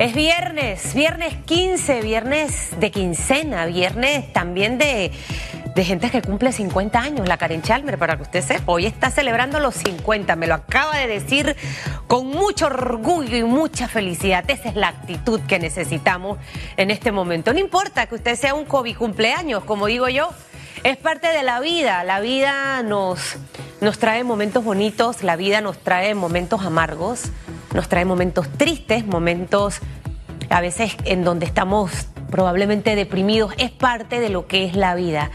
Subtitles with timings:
[0.00, 5.12] Es viernes, viernes 15, viernes de quincena, viernes también de,
[5.74, 9.10] de gente que cumple 50 años, la Karen Chalmer, para que usted sepa, hoy está
[9.10, 11.54] celebrando los 50, me lo acaba de decir
[12.06, 14.42] con mucho orgullo y mucha felicidad.
[14.48, 16.38] Esa es la actitud que necesitamos
[16.78, 17.52] en este momento.
[17.52, 20.30] No importa que usted sea un COVID cumpleaños, como digo yo,
[20.82, 22.04] es parte de la vida.
[22.04, 23.36] La vida nos,
[23.82, 27.24] nos trae momentos bonitos, la vida nos trae momentos amargos,
[27.74, 29.80] nos trae momentos tristes, momentos
[30.48, 33.54] a veces en donde estamos probablemente deprimidos.
[33.58, 35.30] Es parte de lo que es la vida.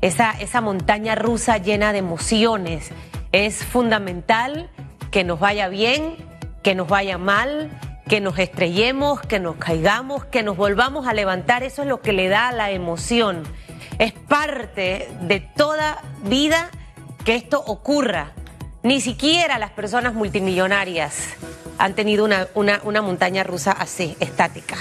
[0.00, 2.90] Esa, esa montaña rusa llena de emociones.
[3.32, 4.70] Es fundamental
[5.10, 6.16] que nos vaya bien,
[6.62, 7.70] que nos vaya mal,
[8.08, 11.62] que nos estrellemos, que nos caigamos, que nos volvamos a levantar.
[11.62, 13.42] Eso es lo que le da la emoción.
[13.98, 16.70] Es parte de toda vida
[17.24, 18.32] que esto ocurra.
[18.82, 21.36] Ni siquiera las personas multimillonarias
[21.78, 24.76] han tenido una, una, una montaña rusa así, estática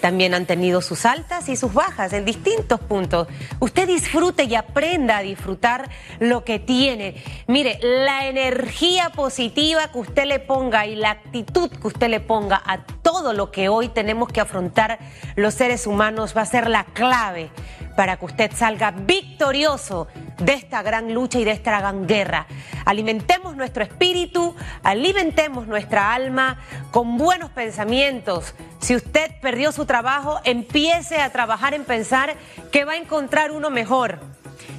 [0.00, 3.28] también han tenido sus altas y sus bajas en distintos puntos.
[3.60, 5.88] Usted disfrute y aprenda a disfrutar
[6.20, 7.22] lo que tiene.
[7.46, 12.62] Mire, la energía positiva que usted le ponga y la actitud que usted le ponga
[12.64, 14.98] a todo lo que hoy tenemos que afrontar
[15.36, 17.50] los seres humanos va a ser la clave
[17.96, 20.06] para que usted salga victorioso
[20.38, 22.46] de esta gran lucha y de esta gran guerra.
[22.84, 26.58] Alimentemos nuestro espíritu, alimentemos nuestra alma
[26.92, 28.54] con buenos pensamientos.
[28.78, 32.34] Si usted perdió su trabajo, empiece a trabajar en pensar
[32.70, 34.18] que va a encontrar uno mejor.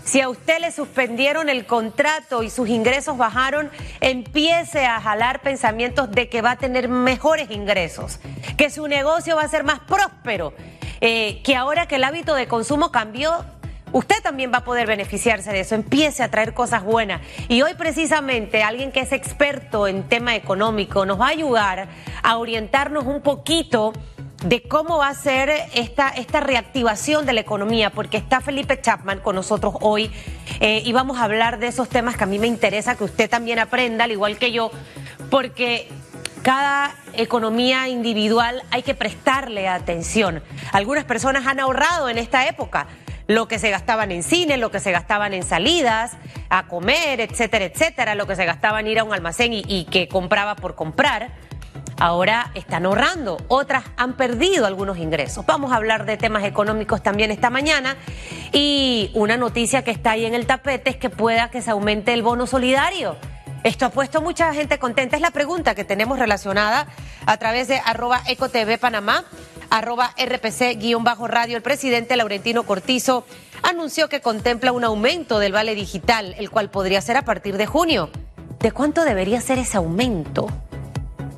[0.03, 3.69] Si a usted le suspendieron el contrato y sus ingresos bajaron,
[3.99, 8.19] empiece a jalar pensamientos de que va a tener mejores ingresos,
[8.57, 10.53] que su negocio va a ser más próspero,
[11.01, 13.45] eh, que ahora que el hábito de consumo cambió,
[13.93, 15.73] Usted también va a poder beneficiarse de eso.
[15.73, 17.21] Empiece a traer cosas buenas.
[17.47, 21.87] Y hoy precisamente alguien que es experto en tema económico nos va a ayudar
[22.21, 23.93] a orientarnos un poquito
[24.43, 29.19] de cómo va a ser esta, esta reactivación de la economía, porque está Felipe Chapman
[29.19, 30.11] con nosotros hoy
[30.59, 33.29] eh, y vamos a hablar de esos temas que a mí me interesa que usted
[33.29, 34.71] también aprenda, al igual que yo,
[35.31, 35.89] porque
[36.43, 40.43] cada economía individual hay que prestarle atención.
[40.71, 42.87] Algunas personas han ahorrado en esta época
[43.25, 46.13] lo que se gastaban en cine, lo que se gastaban en salidas,
[46.49, 50.07] a comer, etcétera, etcétera, lo que se gastaban en ir a un almacén y que
[50.07, 51.46] compraba por comprar.
[51.99, 55.45] Ahora están ahorrando, otras han perdido algunos ingresos.
[55.47, 57.97] Vamos a hablar de temas económicos también esta mañana
[58.51, 62.13] y una noticia que está ahí en el tapete es que pueda que se aumente
[62.13, 63.15] el bono solidario.
[63.63, 65.15] Esto ha puesto mucha gente contenta.
[65.15, 66.87] Es la pregunta que tenemos relacionada
[67.25, 69.25] a través de arroba ecotv panamá
[69.69, 73.25] arroba RPC-radio, el presidente Laurentino Cortizo
[73.63, 77.65] anunció que contempla un aumento del vale digital, el cual podría ser a partir de
[77.65, 78.09] junio.
[78.59, 80.47] ¿De cuánto debería ser ese aumento?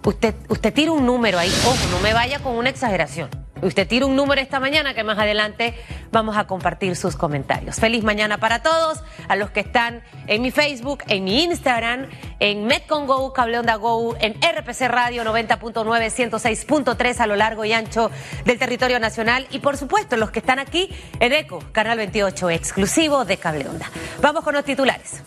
[0.10, 3.30] Usted, usted tira un número ahí, ojo, no me vaya con una exageración.
[3.62, 5.76] Usted tira un número esta mañana que más adelante
[6.12, 7.76] vamos a compartir sus comentarios.
[7.76, 12.08] Feliz mañana para todos, a los que están en mi Facebook, en mi Instagram,
[12.40, 18.10] en Metcongo, Cable Onda Go, en RPC Radio 90.9, 106.3 a lo largo y ancho
[18.46, 23.26] del territorio nacional y por supuesto los que están aquí en ECO, Canal 28, exclusivo
[23.26, 23.92] de Cable Onda.
[24.24, 25.22] Vamos con los titulares.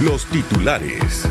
[0.00, 1.28] Los titulares.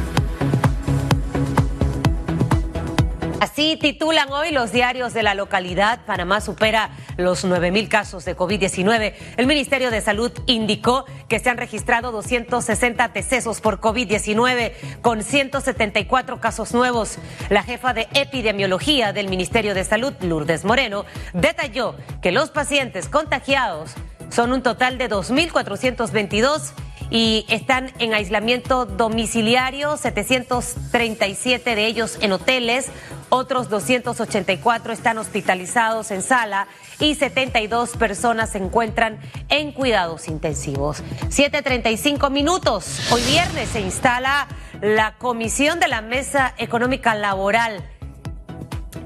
[3.39, 5.99] Así titulan hoy los diarios de la localidad.
[6.07, 9.13] Panamá supera los 9.000 casos de COVID-19.
[9.37, 14.71] El Ministerio de Salud indicó que se han registrado 260 decesos por COVID-19
[15.01, 17.19] con 174 casos nuevos.
[17.49, 23.91] La jefa de epidemiología del Ministerio de Salud, Lourdes Moreno, detalló que los pacientes contagiados
[24.29, 26.73] son un total de 2.422
[27.09, 32.87] y están en aislamiento domiciliario, 737 de ellos en hoteles,
[33.29, 36.67] otros 284 están hospitalizados en sala
[36.99, 39.19] y 72 personas se encuentran
[39.49, 41.03] en cuidados intensivos.
[41.29, 43.11] 7.35 minutos.
[43.11, 44.47] Hoy viernes se instala
[44.81, 47.83] la Comisión de la Mesa Económica Laboral.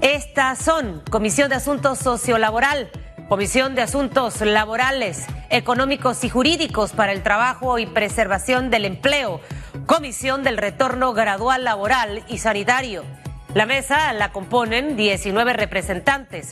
[0.01, 2.90] Estas son Comisión de Asuntos Sociolaboral,
[3.31, 9.39] Comisión de Asuntos Laborales, Económicos y Jurídicos para el Trabajo y Preservación del Empleo,
[9.85, 13.05] Comisión del Retorno Gradual Laboral y Sanitario.
[13.53, 16.51] La mesa la componen 19 representantes,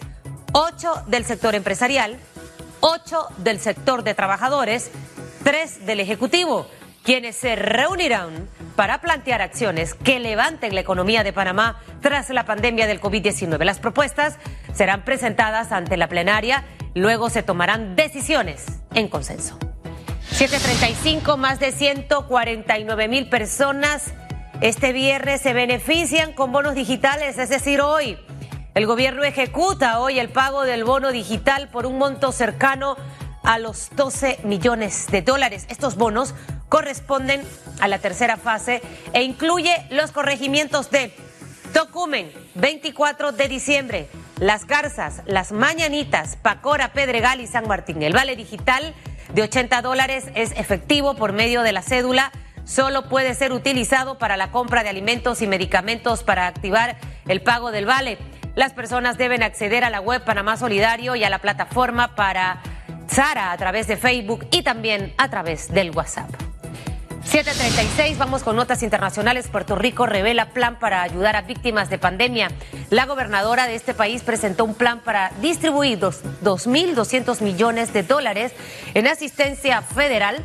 [0.53, 2.15] 8 del sector empresarial,
[2.79, 4.89] 8 del sector de trabajadores,
[5.43, 6.65] 3 del Ejecutivo,
[7.03, 8.47] quienes se reunirán
[8.79, 13.61] para plantear acciones que levanten la economía de Panamá tras la pandemia del COVID-19.
[13.65, 14.37] Las propuestas
[14.73, 16.63] serán presentadas ante la plenaria,
[16.95, 19.59] luego se tomarán decisiones en consenso.
[20.31, 24.13] 735, más de 149 mil personas
[24.61, 28.17] este viernes se benefician con bonos digitales, es decir, hoy.
[28.75, 32.95] El gobierno ejecuta hoy el pago del bono digital por un monto cercano
[33.43, 35.65] a los 12 millones de dólares.
[35.69, 36.33] Estos bonos
[36.69, 37.43] corresponden
[37.79, 38.81] a la tercera fase
[39.13, 41.13] e incluye los corregimientos de
[41.73, 44.07] Tocumen, 24 de diciembre,
[44.37, 48.01] Las Garzas, Las Mañanitas, Pacora, Pedregal y San Martín.
[48.01, 48.95] El vale digital
[49.33, 52.31] de 80 dólares es efectivo por medio de la cédula.
[52.65, 56.97] Solo puede ser utilizado para la compra de alimentos y medicamentos para activar
[57.27, 58.17] el pago del vale.
[58.55, 62.61] Las personas deben acceder a la web Panamá Solidario y a la plataforma para
[63.09, 66.29] Sara a través de Facebook y también a través del WhatsApp.
[67.23, 69.47] 736, vamos con notas internacionales.
[69.49, 72.49] Puerto Rico revela plan para ayudar a víctimas de pandemia.
[72.89, 78.53] La gobernadora de este país presentó un plan para distribuir 2.200 millones de dólares
[78.93, 80.43] en asistencia federal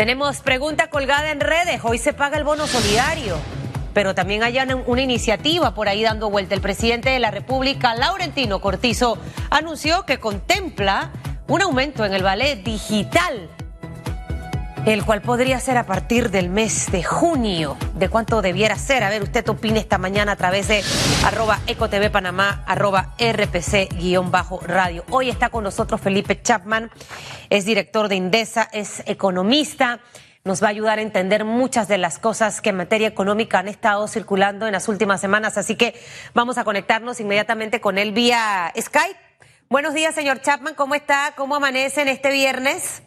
[0.00, 1.82] Tenemos pregunta colgada en redes.
[1.84, 3.36] Hoy se paga el bono solidario,
[3.92, 4.56] pero también hay
[4.86, 6.54] una iniciativa por ahí dando vuelta.
[6.54, 9.18] El presidente de la República, Laurentino Cortizo,
[9.50, 11.10] anunció que contempla
[11.48, 13.50] un aumento en el ballet digital
[14.86, 17.76] el cual podría ser a partir del mes de junio.
[17.94, 19.04] ¿De cuánto debiera ser?
[19.04, 20.82] A ver, usted opina esta mañana a través de
[21.24, 25.04] arroba ecotv panamá, arroba rpc-radio.
[25.10, 26.90] Hoy está con nosotros Felipe Chapman,
[27.50, 30.00] es director de Indesa, es economista.
[30.44, 33.68] Nos va a ayudar a entender muchas de las cosas que en materia económica han
[33.68, 35.58] estado circulando en las últimas semanas.
[35.58, 35.94] Así que
[36.32, 39.18] vamos a conectarnos inmediatamente con él vía Skype.
[39.68, 40.74] Buenos días, señor Chapman.
[40.74, 41.34] ¿Cómo está?
[41.36, 43.02] ¿Cómo amanece en este viernes?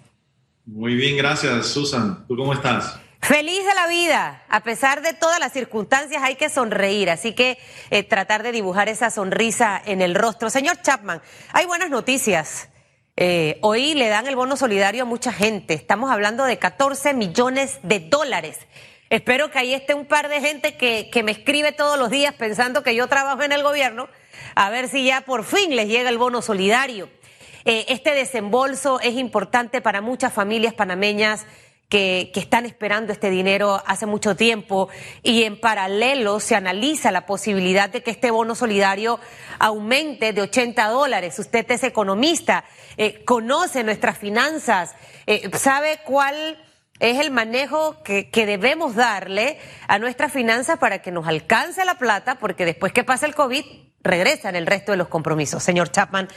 [0.66, 2.26] Muy bien, gracias, Susan.
[2.26, 2.98] ¿Tú cómo estás?
[3.22, 4.44] Feliz de la vida.
[4.50, 7.58] A pesar de todas las circunstancias hay que sonreír, así que
[7.90, 10.50] eh, tratar de dibujar esa sonrisa en el rostro.
[10.50, 11.22] Señor Chapman,
[11.52, 12.70] hay buenas noticias.
[13.18, 15.74] Eh, hoy le dan el bono solidario a mucha gente.
[15.74, 18.58] Estamos hablando de 14 millones de dólares.
[19.10, 22.34] Espero que ahí esté un par de gente que, que me escribe todos los días
[22.36, 24.08] pensando que yo trabajo en el gobierno,
[24.56, 27.10] a ver si ya por fin les llega el bono solidario.
[27.66, 31.46] Eh, este desembolso es importante para muchas familias panameñas
[31.88, 34.90] que, que, están esperando este dinero hace mucho tiempo
[35.22, 39.20] y en paralelo se analiza la posibilidad de que este bono solidario
[39.60, 41.38] aumente de 80 dólares.
[41.40, 42.66] Usted es economista,
[42.98, 44.96] eh, conoce nuestras finanzas,
[45.28, 46.58] eh, sabe cuál
[47.00, 51.96] es el manejo que, que, debemos darle a nuestras finanzas para que nos alcance la
[51.96, 53.64] plata, porque después que pasa el COVID,
[54.02, 55.64] regresan el resto de los compromisos.
[55.64, 56.28] Señor Chapman,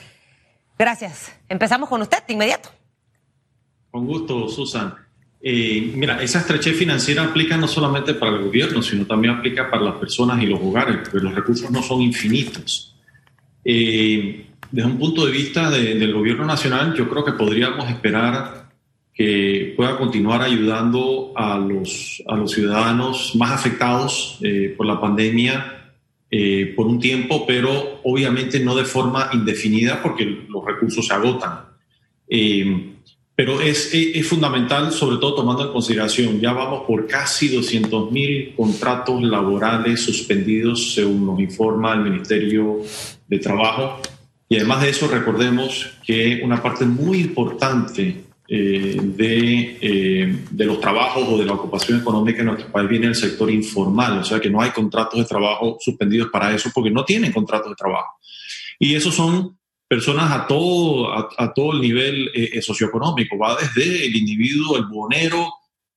[0.78, 1.34] Gracias.
[1.48, 2.70] Empezamos con usted de inmediato.
[3.90, 4.94] Con gusto, Susan.
[5.40, 9.82] Eh, mira, esa estrechez financiera aplica no solamente para el gobierno, sino también aplica para
[9.82, 12.94] las personas y los hogares, porque los recursos no son infinitos.
[13.64, 18.66] Eh, desde un punto de vista del gobierno nacional, yo creo que podríamos esperar
[19.14, 25.75] que pueda continuar ayudando a los, a los ciudadanos más afectados eh, por la pandemia
[26.30, 31.60] eh, por un tiempo, pero obviamente no de forma indefinida porque los recursos se agotan.
[32.28, 32.94] Eh,
[33.36, 38.54] pero es, es, fundamental, sobre todo tomando en consideración, ya vamos por casi 200 mil
[38.56, 42.80] contratos laborales suspendidos, según nos informa el Ministerio
[43.28, 44.00] de Trabajo.
[44.48, 50.80] Y además de eso, recordemos que una parte muy importante eh, de, eh, de, los
[50.80, 54.38] trabajos o de la ocupación económica en nuestro país viene el sector informal, o sea
[54.38, 58.18] que no hay contratos de trabajo suspendidos para eso porque no tienen contratos de trabajo.
[58.78, 64.14] Y esos son personas a todo, a, todo el nivel eh, socioeconómico, va desde el
[64.14, 65.52] individuo, el bonero,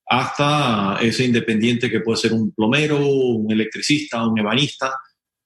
[0.07, 4.91] hasta ese independiente que puede ser un plomero, un electricista, un ebanista,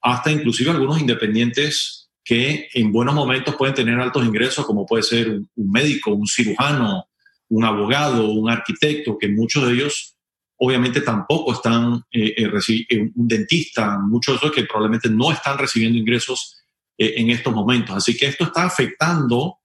[0.02, 5.30] hasta inclusive algunos independientes que en buenos momentos pueden tener altos ingresos, como puede ser
[5.30, 7.08] un, médico, un cirujano,
[7.50, 10.16] un abogado, un arquitecto, que muchos de ellos
[10.58, 16.00] obviamente tampoco están, eh, eh, un dentista, muchos de esos que probablemente no están recibiendo
[16.00, 16.58] ingresos
[16.98, 17.98] en estos momentos.
[17.98, 19.58] Así que esto está afectando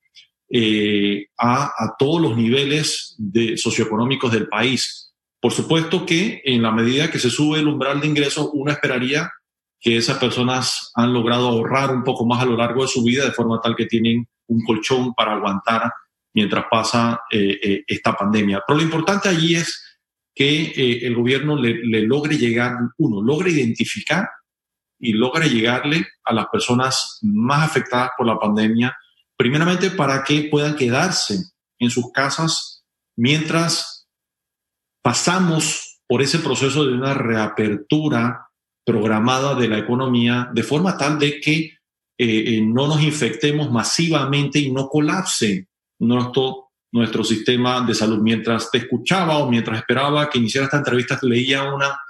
[1.36, 5.08] a, a, todos los niveles de, socioeconómicos del país.
[5.40, 9.30] Por supuesto que en la medida que se sube el umbral de ingresos, uno esperaría
[9.80, 13.24] que esas personas han logrado ahorrar un poco más a lo largo de su vida,
[13.24, 15.92] de forma tal que tienen un colchón para aguantar
[16.34, 18.62] mientras pasa eh, eh, esta pandemia.
[18.66, 20.00] Pero lo importante allí es
[20.34, 24.28] que eh, el gobierno le, le, logre llegar, uno, logre identificar
[24.98, 28.96] y logre llegarle a las personas más afectadas por la pandemia,
[29.36, 31.38] primeramente para que puedan quedarse
[31.78, 32.84] en sus casas
[33.16, 34.08] mientras
[35.02, 38.47] pasamos por ese proceso de una reapertura
[38.88, 41.76] programada de la economía de forma tal de que eh,
[42.16, 45.68] eh, no nos infectemos masivamente y no colapse
[45.98, 48.18] nuestro, nuestro sistema de salud.
[48.22, 52.00] Mientras te escuchaba o mientras esperaba que iniciara esta entrevista, leía una,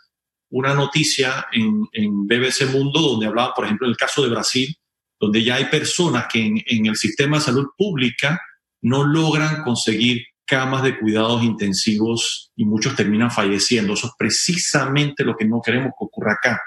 [0.50, 4.73] una noticia en, en BBC Mundo donde hablaba, por ejemplo, en el caso de Brasil,
[5.18, 8.40] donde ya hay personas que en, en el sistema de salud pública
[8.82, 13.94] no logran conseguir camas de cuidados intensivos y muchos terminan falleciendo.
[13.94, 16.61] Eso es precisamente lo que no queremos que ocurra acá.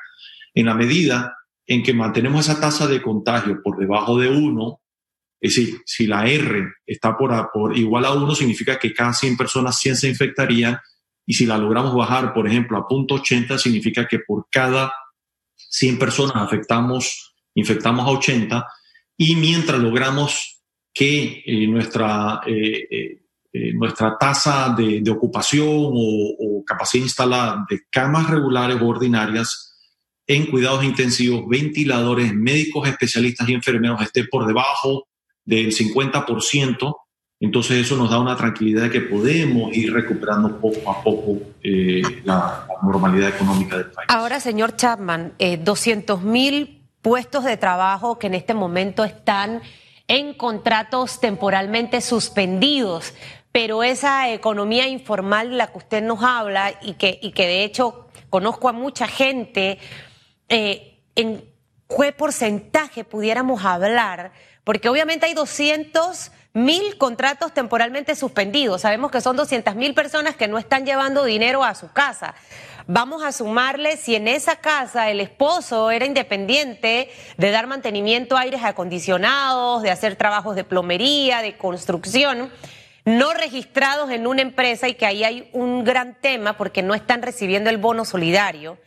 [0.54, 4.82] En la medida en que mantenemos esa tasa de contagio por debajo de 1,
[5.40, 9.38] es decir, si la R está por, por igual a 1, significa que cada 100
[9.38, 10.78] personas 100 se infectarían,
[11.26, 14.94] y si la logramos bajar, por ejemplo, a 0.80, significa que por cada
[15.56, 18.68] 100 personas afectamos, infectamos a 80,
[19.18, 20.62] y mientras logramos
[20.94, 23.22] que eh, nuestra eh,
[23.54, 29.71] eh, nuestra tasa de, ocupación o, capacidad instalada de camas regulares o ordinarias
[30.34, 35.08] en cuidados intensivos, ventiladores, médicos especialistas y enfermeros esté por debajo
[35.44, 36.96] del 50%,
[37.40, 42.02] entonces eso nos da una tranquilidad de que podemos ir recuperando poco a poco eh,
[42.24, 44.08] la, normalidad económica del país.
[44.10, 49.62] Ahora, señor Chapman, eh, 200 mil puestos de trabajo que en este momento están
[50.08, 53.14] en contratos temporalmente suspendidos
[53.52, 57.64] pero esa economía informal de la que usted nos habla y que, y que de
[57.64, 59.78] hecho conozco a mucha gente,
[60.52, 61.44] eh, ¿en
[61.90, 64.34] qué porcentaje pudiéramos hablar?
[64.64, 68.82] Porque obviamente hay 200 mil contratos temporalmente suspendidos.
[68.82, 72.36] Sabemos que son 200 mil personas que no están llevando dinero a su casa.
[72.86, 78.42] Vamos a sumarle si en esa casa el esposo era independiente de dar mantenimiento a
[78.42, 82.52] aires acondicionados, de hacer trabajos de plomería, de construcción
[83.06, 87.22] no registrados en una empresa y que ahí hay un gran tema porque no están
[87.22, 88.78] recibiendo el bono solidario,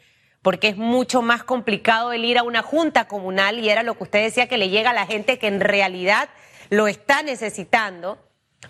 [0.44, 4.04] porque es mucho más complicado el ir a una junta comunal y era lo que
[4.04, 6.28] usted decía que le llega a la gente que en realidad
[6.68, 8.18] lo está necesitando,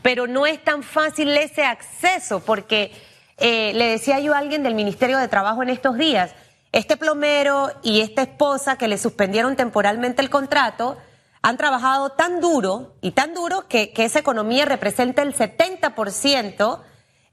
[0.00, 2.92] pero no es tan fácil ese acceso porque
[3.38, 6.32] eh, le decía yo a alguien del Ministerio de Trabajo en estos días,
[6.70, 10.96] este plomero y esta esposa que le suspendieron temporalmente el contrato,
[11.42, 16.82] han trabajado tan duro y tan duro que, esa economía representa el 70%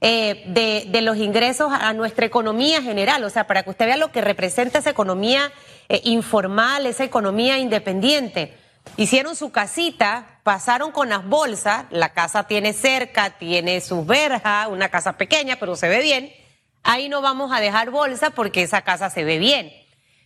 [0.04, 0.42] eh,
[0.90, 3.22] de, los ingresos a nuestra economía general.
[3.22, 5.52] O sea, para que usted vea lo que representa esa economía
[5.88, 8.52] eh, informal, esa economía independiente.
[8.96, 14.88] Hicieron su casita, pasaron con las bolsas, la casa tiene cerca, tiene sus verjas, una
[14.88, 16.32] casa pequeña, pero se ve bien.
[16.82, 19.72] Ahí no vamos a dejar bolsa porque esa casa se ve bien.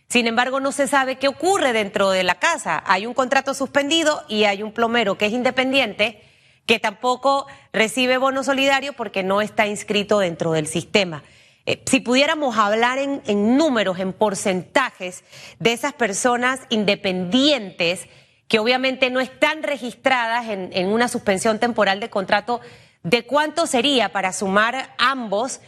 [0.09, 2.81] Sin embargo, no se sabe qué ocurre dentro de la casa.
[2.87, 6.23] Hay un contrato suspendido y hay un plomero que es independiente
[6.67, 11.23] que tampoco recibe bono solidario porque no está inscrito dentro del sistema.
[11.65, 15.23] Eh, si pudiéramos hablar en, números, en porcentajes
[15.59, 18.07] de esas personas independientes
[18.47, 22.61] que obviamente no están registradas en, una suspensión temporal de contrato,
[23.03, 25.59] ¿de cuánto sería para sumar ambos?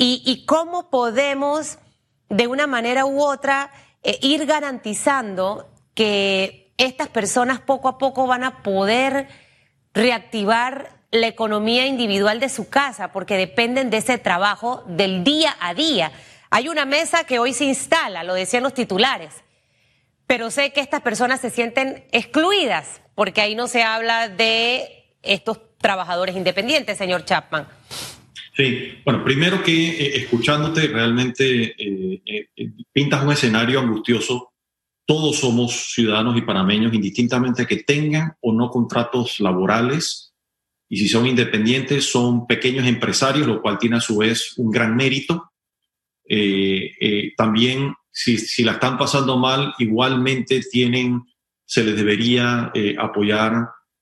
[0.00, 1.78] y cómo podemos,
[2.28, 3.72] de una manera u otra,
[4.04, 9.28] eh, ir garantizando que estas personas poco a poco van a poder
[9.94, 15.74] reactivar la economía individual de su casa, porque dependen de ese trabajo del día a
[15.74, 16.12] día.
[16.50, 19.34] Hay una mesa que hoy se instala, lo decían los titulares,
[20.26, 25.60] pero sé que estas personas se sienten excluidas, porque ahí no se habla de estos
[25.78, 27.66] trabajadores independientes, señor Chapman.
[28.56, 34.52] Sí, bueno, primero que eh, escuchándote realmente eh, eh, pintas un escenario angustioso.
[35.08, 40.34] Todos somos ciudadanos y panameños, indistintamente que tengan o no contratos laborales.
[40.86, 44.94] Y si son independientes, son pequeños empresarios, lo cual tiene a su vez un gran
[44.94, 45.50] mérito.
[47.38, 51.22] también, si, si la están pasando mal, igualmente tienen
[51.64, 53.54] se les debería eh, apoyar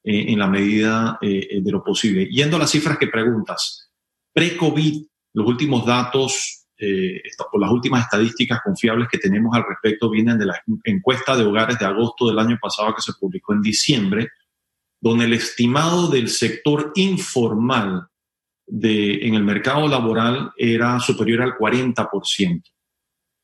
[0.02, 2.26] eh, en la medida de lo posible.
[2.26, 3.92] Yendo a las cifras que preguntas,
[4.32, 6.55] pre-COVID, los últimos datos
[7.52, 11.78] o las últimas estadísticas confiables que tenemos al respecto vienen de la encuesta de hogares
[11.78, 14.28] de agosto del año pasado que se publicó en diciembre,
[15.00, 18.08] donde el estimado del sector informal
[18.66, 22.62] de, en el mercado laboral era superior al 40%.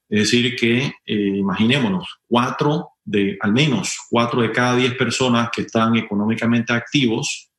[0.08, 5.62] Es decir, que eh, imaginémonos, cuatro de, al menos cuatro de cada diez personas que
[5.62, 7.51] están económicamente activos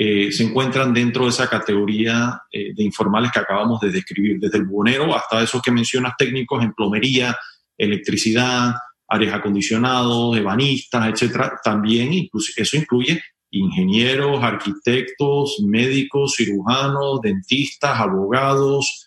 [0.00, 4.58] eh, se encuentran dentro de esa categoría eh, de informales que acabamos de describir, desde
[4.58, 7.36] el buhonero hasta esos que mencionas técnicos en plomería,
[7.76, 8.74] electricidad,
[9.08, 11.58] áreas acondicionados, ebanistas, etcétera.
[11.64, 12.12] También
[12.56, 19.04] eso incluye ingenieros, arquitectos, médicos, cirujanos, dentistas, abogados,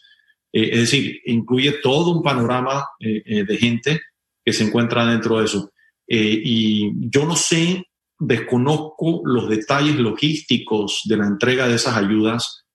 [0.52, 4.02] eh, es decir, incluye todo un panorama de gente
[4.44, 5.72] que se encuentra dentro de eso.
[6.06, 7.86] y yo no sé,
[8.22, 12.66] desconozco los detalles logísticos de la entrega de esas ayudas,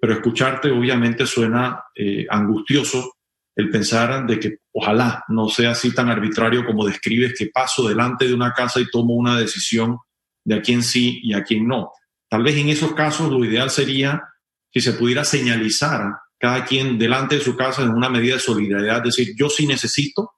[0.00, 1.82] pero escucharte obviamente suena
[2.28, 3.14] angustioso
[3.56, 8.26] el pensar de que ojalá no sea así tan arbitrario como describes que paso delante
[8.26, 9.98] de una casa y tomo una decisión
[10.44, 11.90] de a quién sí y a quién no.
[12.28, 14.22] Tal vez en esos casos lo ideal sería
[14.70, 16.02] que se pudiera señalizar
[16.38, 20.32] cada quien delante de su casa en una medida de solidaridad, decir, yo sí necesito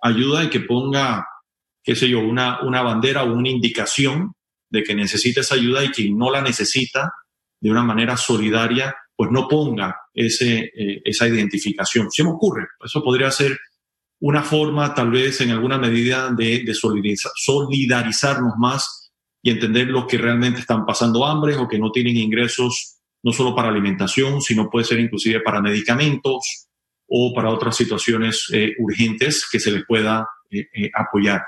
[0.00, 1.26] ayuda y que ponga,
[1.84, 4.32] qué sé yo, una, una bandera o una indicación
[4.70, 7.12] de que necesita esa ayuda y quien no la necesita
[7.60, 12.10] de una manera solidaria, pues no ponga ese, eh, esa identificación.
[12.10, 13.56] Si me ocurre, eso podría ser
[14.20, 19.12] una forma tal vez en alguna medida de, de solidarizarnos más
[19.42, 23.54] y entender los que realmente están pasando hambre o que no tienen ingresos no solo
[23.54, 26.68] para alimentación, sino puede ser inclusive para medicamentos
[27.08, 31.42] o para otras situaciones eh, urgentes que se les pueda eh, eh, apoyar.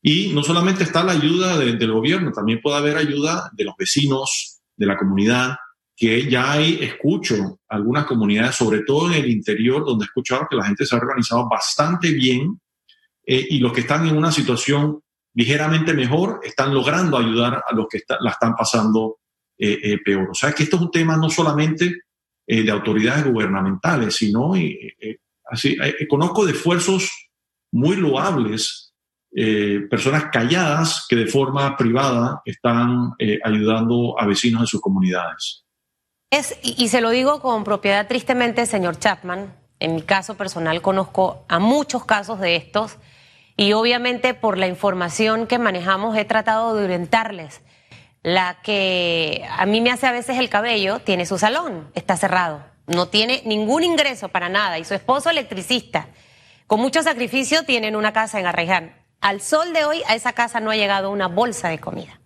[0.00, 4.60] Y no solamente está la ayuda del gobierno, también puede haber ayuda de los vecinos,
[4.76, 5.56] de la comunidad,
[5.96, 10.56] que ya hay, escucho algunas comunidades, sobre todo en el interior, donde he escuchado que
[10.56, 12.60] la gente se ha organizado bastante bien
[13.26, 15.02] y los que están en una situación
[15.38, 19.18] ligeramente mejor, están logrando ayudar a los que la están pasando
[19.56, 20.30] eh, eh, peor.
[20.30, 22.02] O sea, que esto es un tema no solamente
[22.44, 24.54] eh, de autoridades gubernamentales, sino,
[25.44, 25.76] así,
[26.08, 27.30] conozco de esfuerzos
[27.70, 28.87] muy loables,
[29.90, 33.12] personas calladas que de forma privada están
[33.44, 35.64] ayudando a vecinos de sus comunidades.
[36.30, 41.44] Es, y se lo digo con propiedad tristemente, señor Chapman, en mi caso personal conozco
[41.48, 42.96] a muchos casos de estos
[43.56, 47.62] y obviamente por la información que manejamos he tratado de orientarles.
[48.22, 52.64] La que a mí me hace a veces el cabello tiene su salón, está cerrado,
[52.86, 56.08] no tiene ningún ingreso para nada y su esposo electricista.
[56.66, 58.92] Con mucho sacrificio tienen una casa en Arraiján.
[59.20, 62.20] Al sol de hoy a esa casa no ha llegado una bolsa de comida.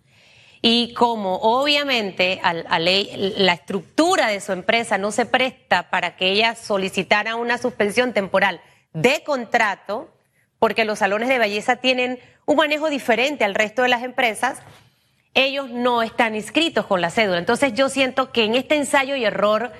[0.61, 6.31] Y como obviamente a, ley, la estructura de su empresa no se presta para que
[6.31, 8.61] ella solicitara una suspensión temporal
[8.93, 10.09] de contrato,
[10.59, 14.61] porque los salones de belleza tienen un manejo diferente al resto de las empresas,
[15.33, 17.39] ellos no están inscritos con la cédula.
[17.39, 19.73] Entonces yo siento que en este ensayo y error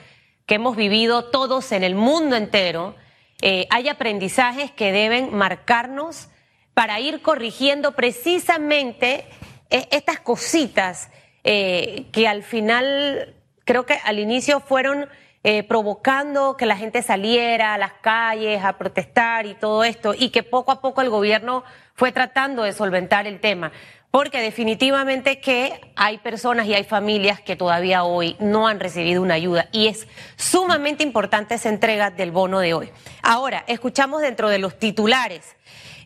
[0.46, 2.96] que hemos vivido todos en el mundo entero,
[3.42, 6.28] eh, hay aprendizajes que deben marcarnos
[6.74, 9.26] para ir corrigiendo precisamente
[9.70, 11.10] eh, estas cositas
[11.44, 15.10] eh, que al final, creo que al inicio fueron
[15.44, 20.30] eh, provocando que la gente saliera a las calles a protestar y todo esto, y
[20.30, 23.74] que poco a poco el gobierno fue tratando de solventar el tema.
[24.16, 29.34] Porque definitivamente que hay personas y hay familias que todavía hoy no han recibido una
[29.34, 32.92] ayuda y es sumamente importante esa entrega del bono de hoy.
[33.24, 35.56] Ahora, escuchamos dentro de los titulares.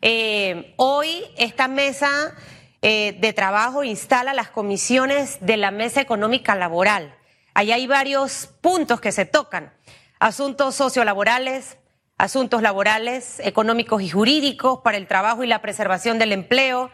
[0.01, 2.33] Eh, hoy esta mesa
[2.81, 7.13] eh, de trabajo instala las comisiones de la Mesa Económica Laboral
[7.55, 9.73] Ahí hay varios puntos que se tocan.
[10.19, 11.77] Asuntos sociolaborales,
[12.17, 16.89] asuntos laborales, económicos y jurídicos para el trabajo y la preservación del empleo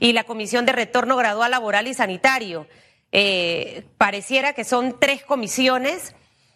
[0.00, 2.66] y la Comisión de Retorno Gradual Laboral y Sanitario.
[3.10, 6.14] Eh, pareciera que son tres comisiones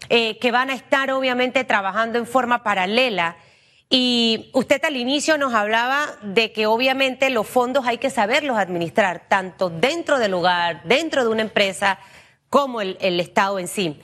[0.09, 3.37] eh, que van a estar obviamente trabajando en forma paralela.
[3.88, 9.28] Y usted al inicio nos hablaba de que obviamente los fondos hay que saberlos administrar,
[9.28, 11.98] tanto dentro del hogar, dentro de una empresa,
[12.48, 14.00] como el, Estado en sí.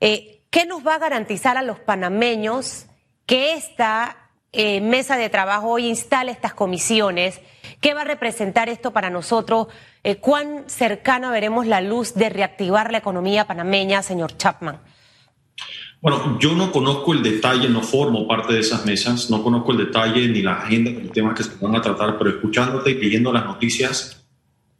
[0.00, 2.86] Eh, ¿Qué nos va a garantizar a los panameños
[3.26, 4.23] que esta
[4.54, 7.40] eh, mesa de trabajo hoy instale estas comisiones?
[7.80, 9.68] ¿Qué va a representar esto para nosotros?
[10.02, 14.80] Eh, ¿Cuán cercana veremos la luz de reactivar la economía panameña, señor Chapman?
[16.00, 19.78] Bueno, yo no conozco el detalle, no formo parte de esas mesas, no conozco el
[19.78, 22.94] detalle ni la agenda de los temas que se van a tratar, pero escuchándote y
[22.94, 24.26] leyendo las noticias,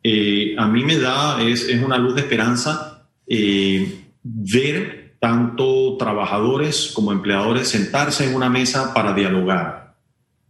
[0.02, 6.92] eh, a mí me da, es, es, una luz de esperanza eh, ver tanto trabajadores
[6.94, 9.94] como empleadores sentarse en una mesa para dialogar.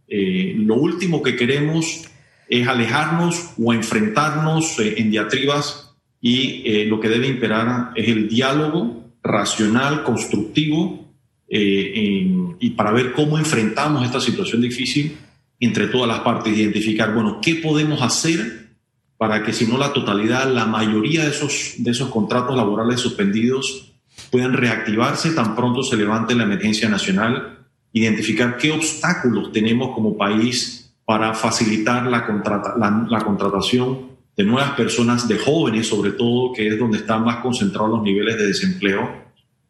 [0.05, 2.03] Eh, lo último que queremos
[2.49, 10.03] es alejarnos o enfrentarnos en diatribas y lo que debe imperar es el diálogo racional,
[10.03, 11.05] constructivo,
[11.47, 12.27] eh,
[12.59, 15.15] y para ver cómo enfrentamos esta situación difícil
[15.57, 18.71] entre todas las partes, identificar, bueno, ¿qué podemos hacer
[19.15, 23.94] para que si no la totalidad, la mayoría de esos, de esos contratos laborales suspendidos
[24.35, 27.59] puedan reactivarse tan pronto se levante la emergencia nacional,
[27.93, 32.27] identificar qué obstáculos tenemos como país para facilitar la,
[32.75, 37.37] la, la contratación de nuevas personas, de jóvenes sobre todo, que es donde están más
[37.37, 39.09] concentrados los niveles de desempleo.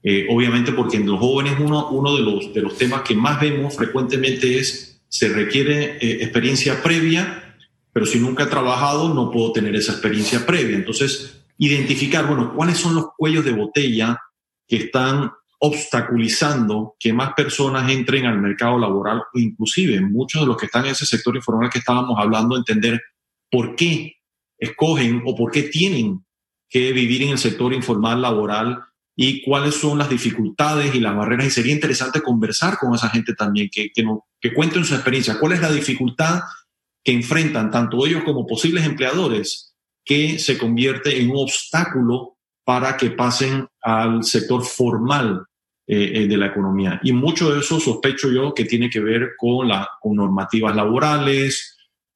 [0.02, 3.40] Eh, obviamente porque en los jóvenes uno, uno de, los, de los temas que más
[3.40, 7.56] vemos frecuentemente es se requiere eh, experiencia previa,
[7.94, 10.76] pero si nunca he trabajado no puedo tener esa experiencia previa.
[10.76, 14.18] Entonces, identificar, bueno, cuáles son los cuellos de botella
[14.68, 20.66] que están obstaculizando que más personas entren al mercado laboral inclusive muchos de los que
[20.66, 23.02] están en ese sector informal que estábamos hablando, entender
[23.50, 24.16] por qué
[24.58, 26.26] escogen o por qué tienen
[26.70, 28.84] que vivir en el sector informal laboral
[29.16, 31.48] y cuáles son las dificultades y las barreras.
[31.48, 35.40] Y sería interesante conversar con esa gente también, que, que, no, que cuenten su experiencia.
[35.40, 36.42] ¿Cuál es la dificultad
[37.04, 39.74] que enfrentan tanto ellos como posibles empleadores
[40.04, 42.35] que se convierte en un obstáculo
[42.66, 45.46] para que pasen al sector formal
[45.88, 47.00] eh, eh, de la economía?
[47.04, 51.76] Y mucho de eso sospecho yo que tiene que ver con, la, normativas laborales,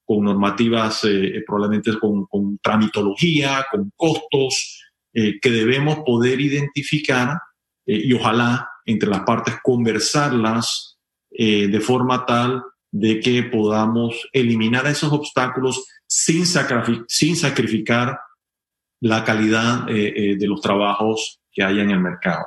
[0.09, 4.83] con normativas eh, eh, probablemente con, con, tramitología, con costos,
[5.13, 7.37] eh, que debemos poder identificar
[7.85, 10.97] y ojalá entre las partes conversarlas
[11.31, 18.19] de forma tal de que podamos eliminar esos obstáculos sin sacrificar
[19.01, 22.45] la calidad de los trabajos que hay en el mercado.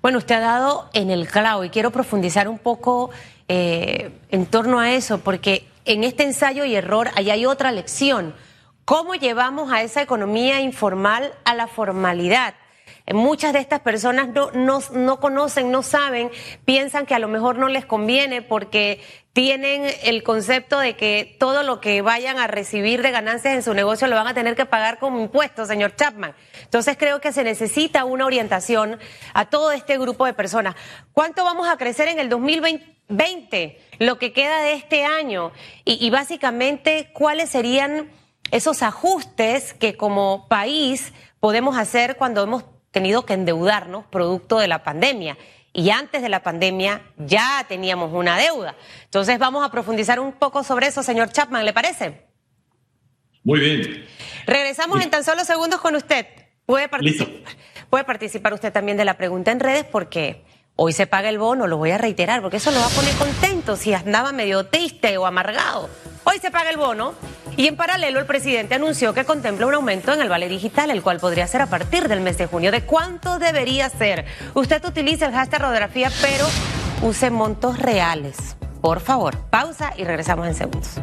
[0.00, 3.10] Bueno, usted ha dado en el clavo y quiero profundizar un poco
[3.48, 8.34] en torno a eso, porque en este ensayo y error, ahí hay otra lección.
[8.84, 12.54] ¿Cómo llevamos a esa economía informal a la formalidad?
[13.12, 16.30] Muchas de estas personas no, no, conocen, no saben,
[16.64, 19.00] piensan que a lo mejor no les conviene porque
[19.32, 23.72] tienen el concepto de que todo lo que vayan a recibir de ganancias en su
[23.72, 26.34] negocio lo van a tener que pagar como impuestos, señor Chapman.
[26.64, 28.98] Entonces creo que se necesita una orientación
[29.34, 30.74] a todo este grupo de personas.
[31.12, 33.80] ¿Cuánto vamos a crecer en el 2020?
[34.00, 35.52] Lo que queda de este año.
[35.84, 38.10] Y, y básicamente, ¿cuáles serían
[38.50, 44.82] esos ajustes que como país podemos hacer cuando hemos tenido que endeudarnos producto de la
[44.82, 45.36] pandemia.
[45.72, 48.74] Y antes de la pandemia ya teníamos una deuda.
[49.04, 52.26] Entonces vamos a profundizar un poco sobre eso, señor Chapman, ¿le parece?
[53.44, 54.06] Muy bien.
[54.46, 56.26] Regresamos en tan solo segundos con usted.
[56.66, 57.56] Puede participar,
[57.88, 60.44] puede participar usted también de la pregunta en redes porque
[60.76, 63.14] hoy se paga el bono, lo voy a reiterar, porque eso lo va a poner
[63.14, 65.88] contento si andaba medio triste o amargado.
[66.24, 67.14] Hoy se paga el bono
[67.58, 71.02] y en paralelo, el presidente anunció que contempla un aumento en el vale digital, el
[71.02, 72.70] cual podría ser a partir del mes de junio.
[72.70, 74.26] ¿De cuánto debería ser?
[74.54, 76.46] Usted utiliza el hashtag radiografía, pero
[77.02, 78.56] use montos reales.
[78.80, 81.00] Por favor, pausa y regresamos en segundos.